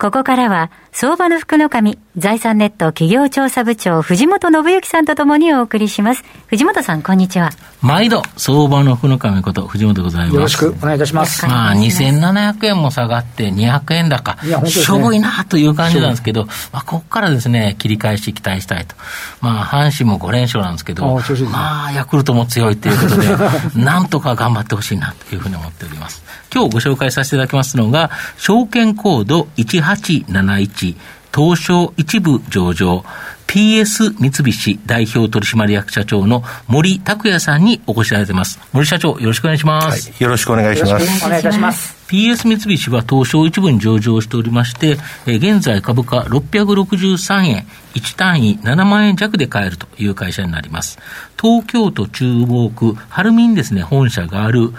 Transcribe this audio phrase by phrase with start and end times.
[0.00, 6.24] ここからは、相場の福の神、財産ネット企業調査部長、藤本信之さんとともにお送りします。
[6.46, 7.50] 藤本さん、こんにちは。
[7.82, 10.34] 毎度、相場の福の神こと、藤本でございます。
[10.34, 11.46] よろしくお願いいたします。
[11.46, 14.38] まあ、2700円も下がって200円高。
[14.42, 18.96] いや、ね、しょぼいなという感じなんですけど、まあ、ここからですね、切り返し期待したいと。
[19.42, 23.28] まあ、阪神も5連勝なんですけど、まあ、ヤクルトも強いということで、
[23.76, 26.22] なんとか頑張ってほしいなというふうに思っております。
[26.52, 30.96] 今日ご紹介させていただきますのが、証券コード1871、
[31.34, 33.04] 東証一部上場、
[33.50, 38.60] PS 三菱代表取締役社長の森拓也さんにお越しいただいています。
[38.72, 40.08] 森社長、よろしくお願いします。
[40.08, 41.26] はい、よろしくお願いします。
[41.26, 41.96] お願いいたします。
[42.06, 51.00] PS 三菱は東証一部に上場しておりまして、えー、現在株価663円、1単位7万円弱で買えるという会社になります。
[51.40, 54.72] 東京都中央区、晴海にですね、本社がある、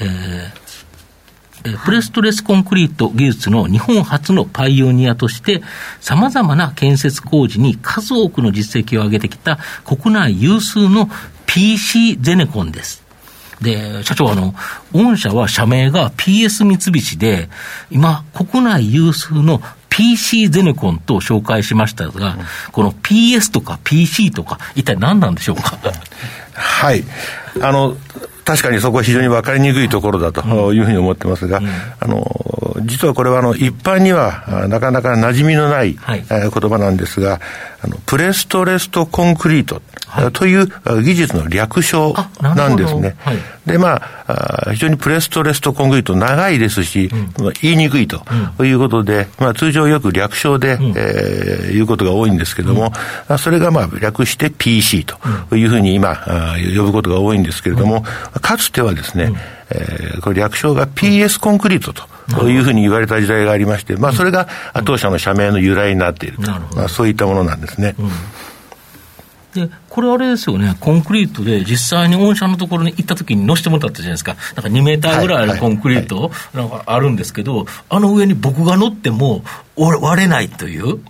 [0.00, 0.61] えー、
[1.84, 5.62] プレストレスコンクリート技術の日本初のパイオニアとして、
[6.00, 11.08] さまざまな建設工事に数多くの実績を上げてきた国内有数の
[11.46, 13.02] PC ゼネコンです。
[13.60, 14.54] で、社長、あの、
[14.92, 17.48] 御社は社名が PS 三菱で、
[17.90, 22.38] 今、国内有数の PC ゼネコンと紹介しましたが、
[22.72, 25.78] この PS とか PC とか、一体何なんでしょうか？
[26.54, 27.04] はい。
[27.60, 27.96] あの、
[28.44, 31.66] 確かにそこは非常に分かりにくいところだというふうに思ってますが、うん、
[32.00, 37.40] あの実はこれはあの一般にはなかなか馴染みのない、はい、言葉なんですが、
[37.80, 39.80] あのプレストレストコンクリート
[40.32, 40.66] という
[41.02, 43.16] 技術の略称なんですね。
[43.20, 48.22] はい、で、まあ、非常にプレストレストコンクリート長いですし、うん、言いにくいと
[48.62, 52.92] いうことで、まあ、通常よく略称で、うん、えー、いうことが多いんですけども、
[53.28, 55.16] うん、それがまあ略して PC と
[55.56, 56.16] いうふうに今、
[56.76, 58.04] 呼ぶことが多いんですけれども、
[58.40, 59.32] かつてはですね、
[59.70, 64.48] えー、これ略称が PS コンクリートというふうに言われた時代がありまして、まあ、それが
[64.84, 67.94] 当社の社名の由来になっていると、まあ、そういったものなんですね。
[69.54, 74.36] で、これあれですよね、コンクリートで実際に御社のところに行った時に乗せてもらったじゃないですか。
[74.54, 79.44] なんか2メーターぐらいのコンクリートなんかあるんですけど、あの上に僕が乗っても
[79.76, 81.00] 割れないという。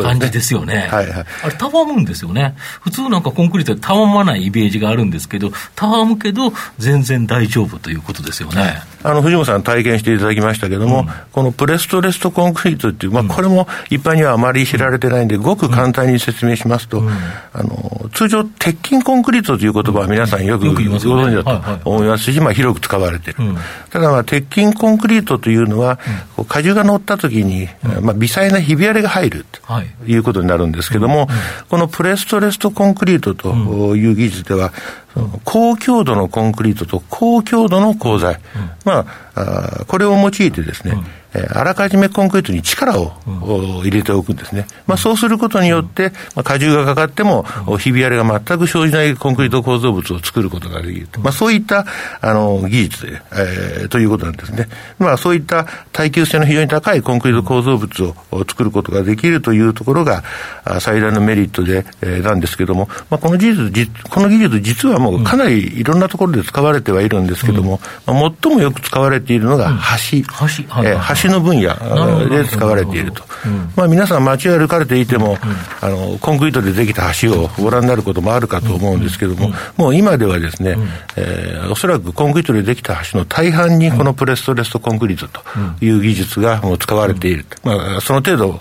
[0.00, 0.74] 感じですよね。
[0.74, 1.24] ねはいはい。
[1.44, 2.54] あれ、たわむんですよね。
[2.80, 8.80] 普通なんかコンクリートでたわまないイメージがあるんですけど、たわむけど、全然大丈夫ということですよね。
[9.04, 23.40] あの、藤本さん体験していただきましたけども、うん、このプレストレストコンクリートっていう、まあ、これも一般にはあまり知られてないんで、ごく簡単に説明しますと、うん、あの、通常、鉄筋コンクリートという言葉は皆さんよくご存知だと思いますし、まあ、広く使われている。
[23.90, 25.98] ただ、まあ、鉄筋コンクリートというのは、
[26.54, 27.68] 荷重が乗った時に、
[28.00, 29.81] まあ、微細なひび割れが入るとい
[30.16, 31.28] うことになるんですけども、
[31.68, 34.72] このプレストレストコンクリートという技術では、
[35.44, 38.40] 高強度のコンクリートと高強度の鋼材、
[38.84, 40.94] まあ、これを用いてですね、
[41.34, 43.12] えあらかじめコンクリートに力を、
[43.82, 44.66] 入れておくんですね。
[44.86, 47.44] まあ、そうすることによって、まあ、荷重がかかっても、
[47.78, 51.08] ひび割れが全く生じないコンクリート構造物を作ることができる。
[51.18, 51.86] まあ、そういった、
[52.20, 54.68] あの、技術で、えー、ということなんですね。
[54.98, 58.14] まあ、そういった耐久性の非常に高いコンクリート構造物を
[58.46, 60.22] 作ることができるというところが、
[60.80, 69.78] 最大のメリットで、えー、なんですけども、まあ、この技術、この技術実はもうかなりいろんなところで使われてはいるんですけども、まあ、最もよく使われているのが
[70.10, 70.22] 橋。
[70.22, 73.22] 橋、はい、えー橋の分野で使われていると。
[73.76, 75.36] まあ、皆さん街を歩かれていても、
[75.80, 80.76] あの、コンクリートでできた橋をご覧になることもあるかと思うんですけども、もう今ではですね、
[81.16, 87.44] えー、おそらくコンクリートでできた橋の大半にこのプレストレストコンクリートという技術がもう使われている。
[87.64, 88.60] まあ、その程度、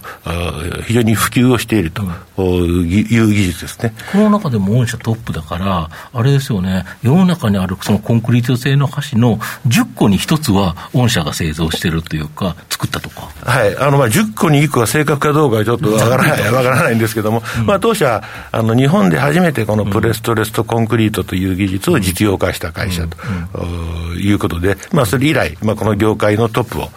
[0.86, 2.04] 非常に普及をしていると
[2.42, 3.94] いう技術ですね。
[4.12, 13.30] この中でも御社トップだから、あれですよね、世の中にあるそのコンクリート製の橋の10個に1つは御社が製造してるというか、作ったとか。
[13.44, 13.78] はい。
[13.78, 23.18] あの、まあ、10個に1個が正確かどうかはちょっとわからない、 わからないんですけども、うん、まあ、当社、あの、日本で初めてこのプレストレストコンクリートという技術を実用化した会社と、
[23.54, 26.90] うん、いうことで、まあ、それ以来、まあ、この業界のトップを、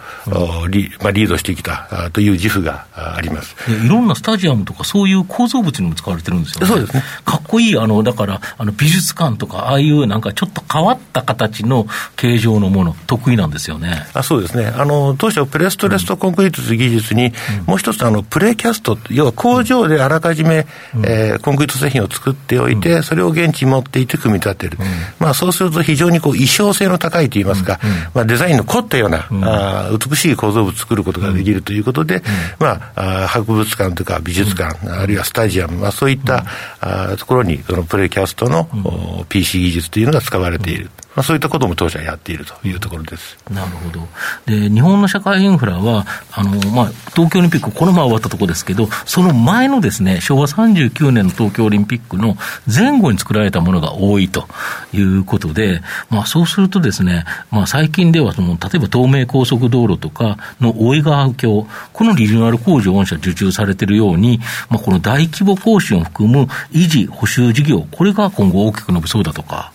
[0.63, 3.55] うん、リまあ、リードしてきたという自負があります。
[3.69, 6.67] いろんなスタジアムとか、そういう構造物にも使われてるんですよね。
[6.67, 7.03] そうですね。
[7.25, 14.05] かっこいい、あの、だから、あの、美術館とか、ああいうなんかちょっと変わった形の形状のもの、得意なんですよね。
[14.13, 14.67] あそうですね。
[14.67, 17.33] あの、当初、プレストレストコンクリートという技術に、
[17.65, 24.77] もう一つ、あの、プレキャスト、要は工場であらかじめ、うん、えー、コンクリート製品を作っておいて、それを現地に持っていて組み立てる。
[25.19, 27.79] まあ、そうすると非常にこう、衣装性の高いといいますか、
[28.13, 32.23] まあ、デザインの凝ったような、あ美しい構造物を作ることができるということで、
[32.59, 36.45] まあ、博物館とか美術館、あるいはスタジアム、まあ、そういった、
[36.81, 38.67] あところに、そのプレキャストの、
[39.23, 40.89] PC 技術というのが使われている。
[41.15, 43.37] まあ、そういったことも当社はやっているというところです。
[43.49, 44.01] なるほど。
[44.45, 52.35] で、日本の社会インフラは、あの、まあ、東京オリンピック、この前終わったところですけど、その前のですね、昭和39年の東京オリンピックの
[52.67, 54.47] 前後に作られたものが多いと
[54.93, 64.39] いうことで、まあ、そうするとですね、まあ、最近ではその、例えば東名高速道路とかの大井川橋、このリニューアル工事を御社受注されているように、
[64.69, 69.74] まあ、この大規模更新を含む維持、補修事業、これが今後大きく伸びそうだとか。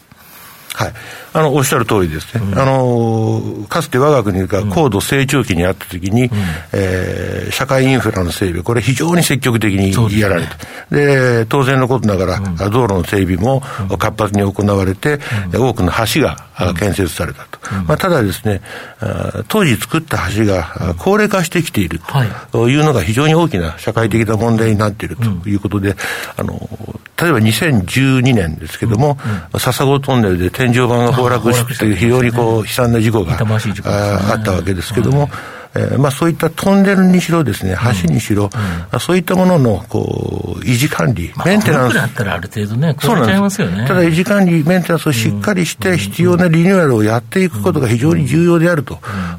[1.32, 1.44] はい。
[1.44, 2.44] あの、おっしゃる通りですね。
[2.52, 6.30] うん、あの、かつて我が国が高度成長期にあったときに、うん、
[6.72, 10.48] えー、社会インフラの整備、これ非常に積極的にやられて、
[10.90, 13.60] で、ね、当然のことながら、うん、道路の整備も
[13.98, 15.20] 活発に行われて、
[15.52, 16.48] 多くの橋が
[16.78, 17.58] 建設されたと。
[17.86, 18.60] まあ、ただですね、
[19.48, 22.00] 当時作った橋が高齢化してきている
[22.52, 22.74] とい。
[22.80, 25.96] うのが非常に大きな社会的な問題になっているということで、
[26.36, 26.68] あの、
[27.20, 29.18] 例えば2012年ですけども、
[29.58, 35.28] 笹子トンネルで天井板が崩落して非常にこう悲惨な事故があったわけですけども、
[35.74, 38.50] えーまあ、そういったトンネルにしろですね、橋にしろ、
[38.92, 41.94] うん、そういったもののこう維持管理、メンテナンス。
[41.94, 43.62] だったらある程度ね、そうなんです。
[43.62, 43.86] よね。
[43.86, 48.98] ただ維持管理、メンテナンスをしっかりして、必要なリニューアルをやっていくことが非常に重要であると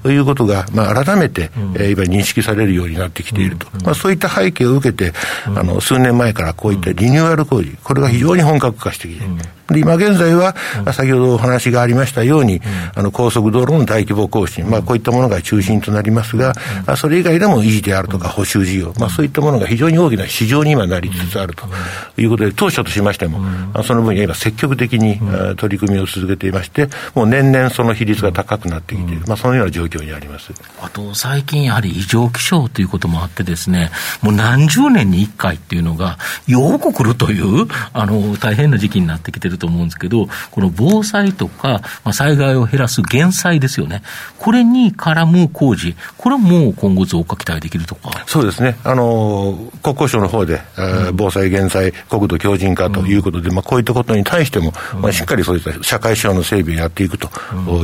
[0.10, 3.68] いうことが、まあ、改めて、えー、今認識されるようになってきていると。
[3.84, 5.14] まあ、そういった背景を受けて、
[5.46, 9.36] あの、数年前からこういったリニューアル工事、これが非常に本格化してきている。
[9.72, 10.56] で、今現在は、
[10.94, 12.62] 先ほどお話がありましたように、
[12.96, 16.54] あの、高速道路の大規模更新、まあ、こういったものが中心となりますが、
[16.98, 21.66] それ以外でも維持であるとか補修事業、まあ、そういったものが非常に大きな市場に今なりつつあると
[22.18, 23.40] いうことで、当初としましても、
[23.84, 25.20] その分野今積極的に
[25.58, 30.52] 取り組みを続けていまして、もう年々その比率が高くなってきている、まあ、そのような状況にあります。
[30.82, 33.92] あと、最近やはり異常気象ということもあってですね、
[34.22, 44.02] もう何十年に1回っていうのが、よく来るという、あの、大変な時期になってきてると思うんですけど、この防災とか、まあ、災害を減らす減災ですよね。
[44.40, 48.24] これに絡む工事、これはもう今後増加期待できるとか。
[48.26, 48.76] そうですね。
[48.84, 57.30] あの、国交省の方で、うん、防災減災、国土強靭化ということで、うん、まあ、こういったことに対しても、まあ、しっかりそういった社会資本の整備をやっていくと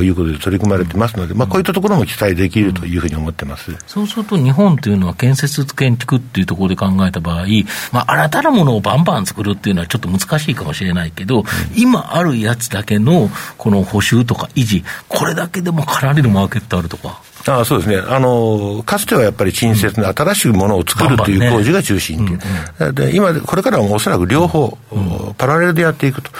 [0.02, 3.72] いうことで取り組まれてますので、まあ、こういったところも期待できるというふうに思ってます。
[3.86, 7.46] そうすると、日本というのは建設建築っていうところで考えた場合、
[7.92, 11.44] まあ、新たなものをバンバン作るっていうのはちょっと難しいかもしれないけど、
[11.76, 17.20] 今あるやつだけの、この補修とか維持、これだけでもかなりのマーケットあるとか。
[17.46, 17.98] あそうですね。
[17.98, 22.38] あの、かつてはやっぱり陳設の新しいものを作るという工事が中心で、
[22.80, 22.84] う。
[22.84, 24.98] んうん、で今、これからはおそらく両方、う
[25.30, 26.30] ん、パラレルでやっていくと、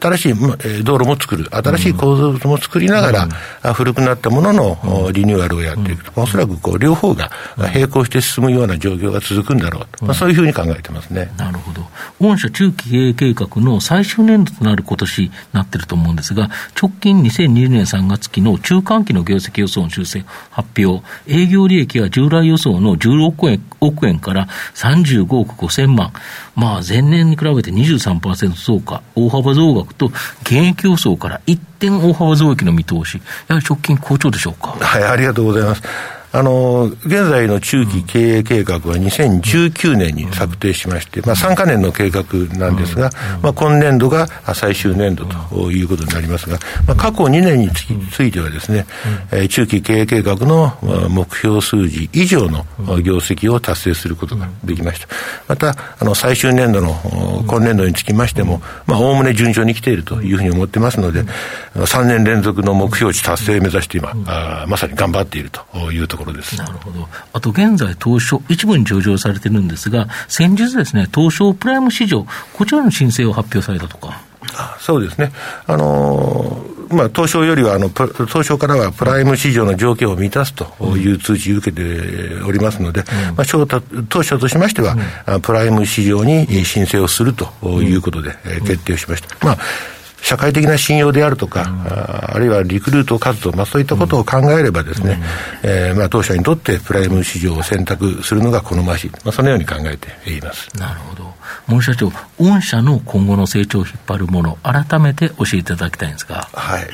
[0.00, 3.28] 新しい道路も作る、新しい構造物も作りながら、
[3.64, 11.30] うん、古くなったもののリニューアルをやっていくと、おそらくこう両方が並行して進むような状況が続くんだろうと、まあ、そういうふうに考えてますね。
[11.36, 11.86] なるほど。
[12.20, 16.50] 御社中期経営計画の最終年度となる今年になってると思うんですが、
[16.80, 26.12] 直近2020年3月期の中間期の業績予想の修正発表、営業利益は従来予想の16億円億円から35億5000万、
[26.54, 30.06] まあ、前年に比べて23%増加、大幅増額と、
[30.42, 34.76] 現役予想から一点大幅増益の見通し、やはり直近好調でしょうか？
[34.80, 35.82] はい、ありがとうございます。
[36.36, 42.24] あの、現在の中期経営計画は2019年に策定しまして、まあ3か年の計画
[42.58, 48.84] なんですが、まあ今年度が最終年度ということになりますが、まあ過去2年についてはですね、
[49.32, 50.76] え中期経営計画の
[51.08, 52.66] 目標数字以上の
[53.00, 55.08] 業績を達成することができました。
[55.48, 61.24] また、あの、最終年度の今年度につきましても、まあ、おおむね順調に来ているというふうに思ってますので、
[61.74, 66.56] 3年連続の目標値達成を目指して今、あまさに頑張っているというところろです。
[66.56, 67.08] なるほど。
[67.32, 74.20] あと現在、東証、一部に上場されてるんですが、先日ですね、東証プライム市場、こちらの申請を発表されたとか。
[74.80, 75.32] そうですね。
[75.66, 87.48] あのー、まあ、東証よりは、あの、東証からはプライム市場の条件を満たすという通知を受けておりますので、うん、まあ、当初としましては、うん、プライム市場に申請をすると
[87.82, 89.44] いうことで、うん、決定をしました。
[89.44, 89.58] まあ
[90.26, 95.22] 社会的な信用であるとか、うん、ああるいはリクルート活動、まあ、そういったことを考えればですね、
[95.62, 100.68] うん、えー、まあ、当社にとってプライム市場を選択するのが好ましい、まあ、そのように考えています。
[100.76, 101.32] なるほど。
[101.68, 106.48] 森社長、御社の今後の成長を引っ張るもの、改めて教えていただきたいんですが。
[106.52, 106.88] はい。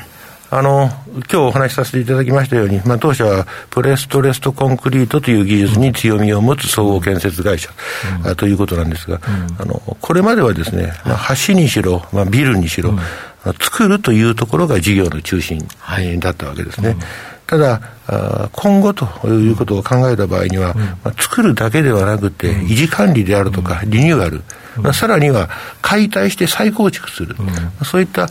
[0.57, 7.71] あの、今日お話しさせていただきましたように、まあ、当社はプレストレストコンクリートという技術に強みを持つ総合建設会社、
[8.25, 15.59] うん、ということなんですが、うん、あの、これまではですね、まあ、橋にしろ、まあ、ビルにしろ、うん、作るというところが事業の中心
[16.19, 16.89] だったわけですね。
[16.89, 16.97] はい
[17.45, 17.81] ただ、
[18.51, 24.43] 今後ということを考えた場合には、まあ、作るだけではなくて、維持管理であるとか、リニューアル、
[24.77, 25.49] まあ、さらには
[25.81, 27.35] 解体して再構築する、
[27.85, 28.27] そういった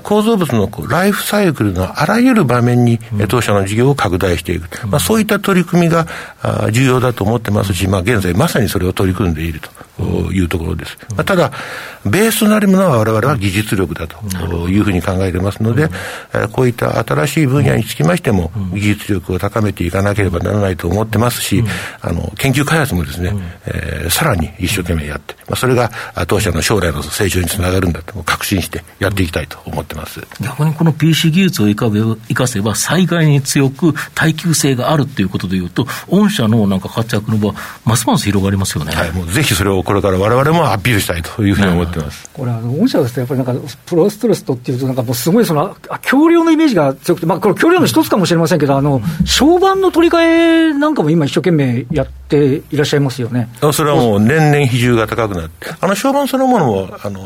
[0.00, 6.06] 構造物のライフサイクルのあらゆる場面に、当社の事業を拡大していく、まあ、そういった取り組みが
[6.70, 10.98] 重要だと思ってますし、まあ、現在まさにそれを取り組んでいるというところです。
[11.16, 11.50] まあ、ただ、
[12.04, 15.88] ベースとなるものは我々は技術力だというふうに考えてますので、
[16.52, 21.62] こういった新しい分野につきましても、技術力を高めていかなければならないと思ってますし、
[22.00, 23.32] あの研究開発もですね、
[23.66, 25.90] えー、さらに一生懸命やって、まあ、それが
[26.26, 30.20] 当社の将来の成長につながるんだと確信してやっていきたいと思ってます。
[30.40, 37.54] 逆にこの PC 技術を生かせば、災害に強く耐久性があるということでいうと、御社のなんか活躍の場、
[37.84, 49.00] ますます広がりますよね、はい、もうぜひそれをこれからわれわれもアピールしたいというふうに思ってます、これ、あの御社ですと、やっぱりなんか、プロストレストっていうと、なんかもうすごいその、橋梁のイメージが強くて、まあ、これ、橋梁の一つかもしれませんけど、あの
[49.40, 53.48] 床版の取り替えなんかも今、一生懸命やっていらっしゃいますよね。
[53.72, 57.20] それはもう年々比重が高くなって、あの床版そのものもあの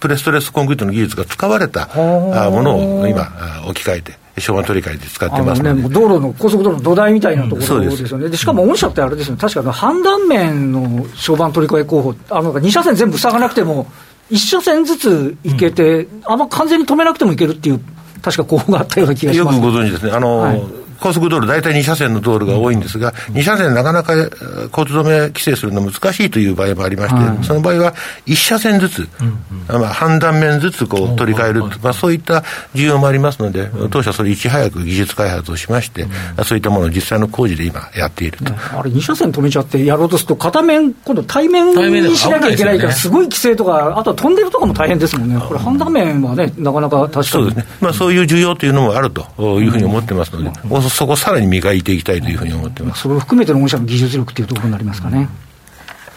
[0.00, 3.28] プレストレスコンクリートの技術が使われたものを今、
[3.66, 4.28] 置き換えて。
[4.40, 13.86] 昭和取り替えで使ってますね、道路の、高速道路の土台みたいなところですよね、うん、でしかも御社ってあれですよね、確か判断面の小板取り替え候補、あの2車線全部塞がなくても、
[14.30, 17.80] 1車線ずつ行けて、うん、あんま完全に止めなくてもいけるっていう、
[18.22, 19.56] 確か候補があったような気がします。
[19.56, 20.12] よくご存知ですね。
[20.12, 20.62] あの、はい
[21.00, 24.30] 高速道路、大体2車線の道路が多いんですが、2車線なかなか交
[24.86, 27.94] 通止め規制するの難しいという場合もありまして、その場合は
[28.26, 29.08] 1車線ずつ、
[29.68, 32.42] まあ、半断面ずつこう取り替える、まあ、そういった
[32.74, 36.06] 需要もありますので、当社それいち早く技術開発をしまして、
[36.44, 38.52] そういったものを実際の工事で今やっていると。
[38.76, 45.40] あれ、2車線止めちゃってやろうとすると、片面、今度対面にしなきゃいけないから、すごい規制とか、あとは飛んでるとかも大変ですもんね。
[45.46, 47.24] これ、半断面はね、なかなか確かに。
[47.26, 47.66] そうですね。
[47.80, 49.20] まあ、そういう需要というのもあると
[49.60, 50.50] いうふうに思ってますので、
[50.88, 53.02] そこさらに磨いていきたいというふうに思ってます。
[53.02, 55.28] それを含めての御社の技術力というところになりますかね。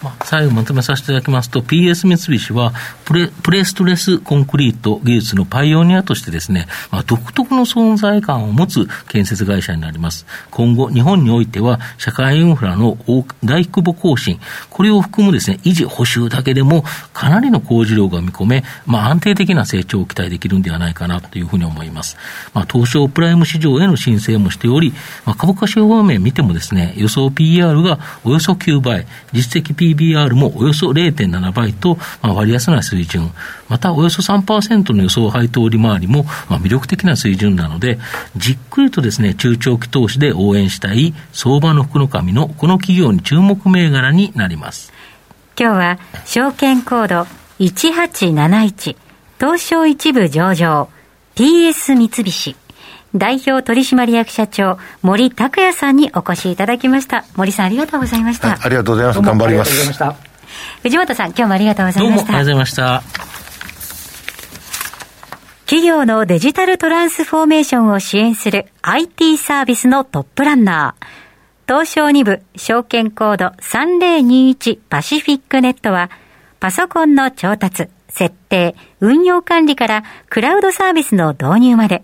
[0.02, 2.74] まあ、最後まとめさせていただきますと、PS 三菱は
[3.06, 10.26] プレ、プレストレスコンクリート技術のパイオニアとしてですね、まあ、独特の存在感を持つ建設会社になります。
[10.50, 12.98] 今後、日本においては、社会インフラの
[13.44, 14.40] 大規模更新、
[14.70, 22.18] これを含むですね、維持補修だけでも、かなりの工事量が見込め、まあ、安定的な成長を期待できるんではないかなというふうに思います。
[22.54, 24.94] まあ、東証プライム市場への申請もしており、
[25.26, 33.32] まあ、株価指標面見てもですね、予想 PR がおよそ9倍、実績 PR PBR もおよそ0.7倍と、まあ、割安な水準、
[33.70, 38.00] またおよそ3%の予想配当利回りも、まあ、魅力的な水準なので、
[38.36, 44.94] じっくりとですね、中長期投資で応援したい相場の福の神のこの企業に注目銘柄になります。
[45.60, 47.28] 今日は、証券コード
[47.60, 48.96] 1871
[49.40, 50.90] 東証一部上場
[51.36, 52.56] PS 三菱
[53.16, 57.26] 代表取締役社長、森拓也さんにお越しいただきました。
[57.36, 58.58] 森さん、ありがとうございました。
[58.62, 59.22] ありがとうございます。
[59.22, 59.72] 頑張ります。
[60.84, 62.20] 藤本さん、今日もありがとうございました。
[62.20, 63.04] どうもありがとうございました。
[65.66, 71.06] 企業のデジタルトランスフォーメーションを支援する IT サービスのトップランナー。
[71.66, 76.10] 東証2部証券コード3021パシフィックネットは、
[76.60, 82.04] パソコンの調達、設定、運用管理からクラウドサービスの導入まで、